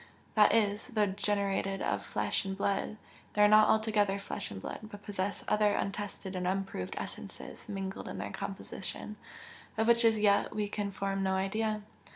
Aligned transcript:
That 0.33 0.51
is, 0.51 0.87
though 0.87 1.05
generated 1.05 1.79
of 1.79 2.03
flesh 2.03 2.43
and 2.43 2.57
blood, 2.57 2.97
they 3.33 3.43
are 3.43 3.47
not 3.47 3.69
altogether 3.69 4.17
flesh 4.17 4.49
and 4.49 4.59
blood, 4.59 4.79
but 4.81 5.03
possess 5.03 5.45
other 5.47 5.73
untested 5.73 6.35
and 6.35 6.47
unproved 6.47 6.95
essences 6.97 7.69
mingled 7.69 8.07
in 8.07 8.17
their 8.17 8.31
composition, 8.31 9.17
of 9.77 9.85
which 9.87 10.03
as 10.03 10.17
yet 10.17 10.55
we 10.55 10.67
can 10.67 10.89
form 10.89 11.21
no 11.21 11.33
idea. 11.35 11.83